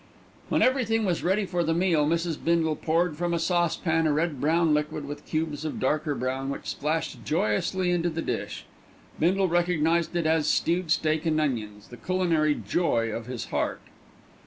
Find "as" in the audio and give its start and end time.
10.25-10.47